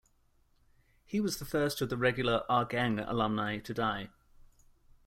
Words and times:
He 1.05 1.19
was 1.19 1.37
the 1.37 1.45
first 1.45 1.79
of 1.79 1.89
the 1.89 1.95
regular 1.95 2.41
"Our 2.49 2.65
Gang" 2.65 2.97
alumni 2.97 3.59
to 3.59 3.71
die. 3.71 4.09